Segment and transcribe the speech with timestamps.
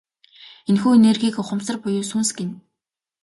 [0.69, 2.53] Энэхүү энергийг ухамсар буюу сүнс гэнэ.